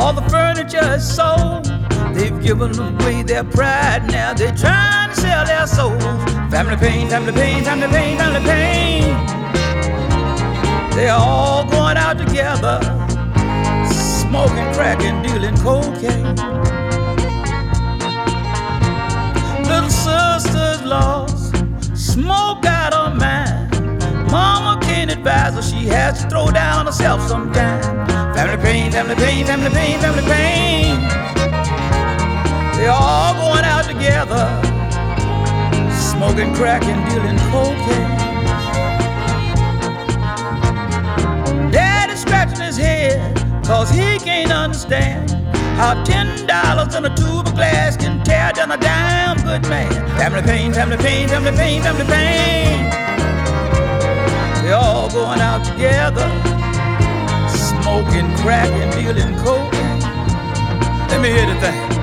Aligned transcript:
All 0.00 0.14
the 0.14 0.22
furniture 0.30 0.94
is 0.94 1.06
sold. 1.06 1.66
They've 2.14 2.42
given 2.42 2.72
away 2.78 3.22
their 3.22 3.44
pride. 3.44 4.10
Now 4.10 4.32
they're 4.32 4.56
trying 4.56 5.10
to 5.10 5.14
sell 5.20 5.44
their 5.44 5.66
souls. 5.66 6.02
Family 6.50 6.76
pain, 6.76 7.08
family 7.10 7.32
pain, 7.32 7.62
family 7.62 7.88
pain, 7.88 8.16
family 8.16 8.40
pain. 8.48 9.02
They're 10.96 11.12
all 11.12 11.64
going 11.70 11.98
out 11.98 12.16
together, 12.16 12.80
smoking 13.92 14.72
crack 14.72 15.02
and 15.02 15.22
dealing 15.22 15.56
cocaine. 15.58 16.34
Little 19.68 19.90
sister's 19.90 20.82
lost, 20.82 21.54
smoke 21.94 22.64
out 22.64 22.94
of 22.94 23.16
mind. 23.18 23.70
Mama 24.32 24.80
can't 24.82 25.10
advise 25.10 25.54
her, 25.54 25.62
she 25.62 25.86
has 25.88 26.22
to 26.22 26.30
throw 26.30 26.50
down 26.50 26.86
herself 26.86 27.20
sometime. 27.28 28.29
Pain, 28.80 28.92
family 28.92 29.14
pain, 29.16 29.44
family 29.44 29.70
pain, 29.70 30.00
family 30.00 30.22
pain. 30.22 31.00
They're 32.78 32.90
all 32.90 33.34
going 33.34 33.62
out 33.62 33.84
together, 33.84 34.48
smoking 35.92 36.54
crack 36.54 36.82
and 36.84 37.04
dealing 37.10 37.36
cocaine. 37.50 38.16
Daddy's 41.70 42.22
scratching 42.22 42.64
his 42.64 42.78
head, 42.78 43.36
cause 43.66 43.90
he 43.90 44.18
can't 44.18 44.50
understand 44.50 45.30
how 45.76 46.02
ten 46.04 46.46
dollars 46.46 46.94
in 46.94 47.04
a 47.04 47.14
tube 47.14 47.48
of 47.48 47.54
glass 47.54 47.98
can 47.98 48.24
tear 48.24 48.50
down 48.52 48.70
a 48.70 48.78
damn 48.78 49.36
good 49.44 49.68
man. 49.68 49.92
Family 50.16 50.40
pain, 50.40 50.72
family 50.72 50.96
pain, 50.96 51.28
family 51.28 51.52
pain, 51.52 51.82
family 51.82 52.06
pain. 52.06 52.88
They're 54.64 54.74
all 54.74 55.10
going 55.10 55.40
out 55.40 55.66
together, 55.66 56.26
crack 58.40 58.70
and 58.70 58.92
dealing 58.92 59.36
cocaine. 59.36 60.00
Let 61.08 61.20
me 61.20 61.28
hear 61.28 61.46
the 61.46 61.60
thing. 61.60 61.99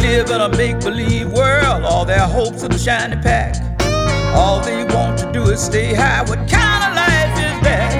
Live 0.00 0.30
in 0.30 0.40
a 0.40 0.48
make 0.56 0.80
believe 0.80 1.32
world, 1.32 1.84
all 1.84 2.04
their 2.04 2.26
hopes 2.26 2.62
in 2.62 2.72
a 2.72 2.78
shiny 2.78 3.16
pack. 3.16 3.56
All 4.34 4.60
they 4.60 4.84
want 4.84 5.18
to 5.20 5.32
do 5.32 5.42
is 5.44 5.60
stay 5.60 5.94
high. 5.94 6.22
What 6.22 6.38
kind 6.48 6.82
of 6.84 6.94
life 6.94 7.32
is 7.38 7.60
that? 7.64 7.92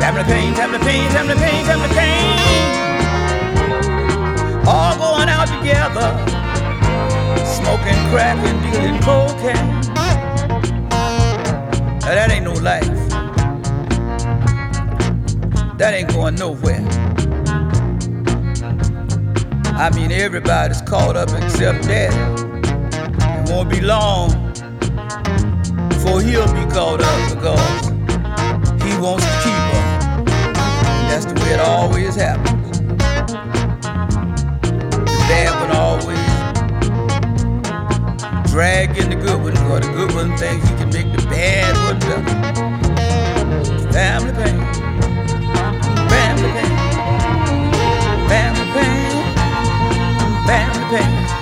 Family 0.00 0.24
pain, 0.24 0.54
family 0.54 0.78
pain, 0.78 1.10
family 1.10 1.34
pain, 1.34 1.64
family 1.64 1.88
pain. 1.94 2.38
All 4.66 4.96
going 4.96 5.28
out 5.28 5.48
together, 5.48 6.08
smoking 7.44 8.00
crack 8.10 8.38
and 8.38 8.58
dealing 8.72 9.00
cocaine. 9.02 9.80
Now 12.00 12.14
that 12.14 12.30
ain't 12.30 12.44
no 12.44 12.52
life. 12.52 12.88
That 15.78 15.94
ain't 15.94 16.12
going 16.12 16.36
nowhere. 16.36 17.01
I 19.82 19.90
mean, 19.90 20.12
everybody's 20.12 20.80
caught 20.80 21.16
up 21.16 21.30
except 21.30 21.82
Daddy. 21.88 22.14
It 22.14 23.50
won't 23.50 23.68
be 23.68 23.80
long 23.80 24.30
before 25.88 26.22
he'll 26.22 26.46
be 26.54 26.64
caught 26.70 27.02
up 27.02 27.30
because 27.34 27.88
he 28.80 28.96
wants 29.00 29.24
to 29.24 29.32
keep 29.42 29.58
her. 29.72 29.82
That's 31.10 31.24
the 31.24 31.34
way 31.34 31.54
it 31.54 31.58
always 31.58 32.14
happens. 32.14 32.78
The 34.60 35.24
bad 35.26 35.52
one 35.60 35.72
always 35.76 36.28
drag 38.52 38.96
in 38.96 39.10
the 39.10 39.16
good 39.16 39.42
one, 39.42 39.50
because 39.50 39.80
the 39.80 39.92
good 39.94 40.14
one 40.14 40.36
thinks 40.38 40.68
he 40.68 40.76
can 40.76 40.90
make 40.90 41.10
the 41.10 41.26
bad 41.26 41.74
one 41.88 41.98
better. 41.98 42.71
happen. 50.92 51.41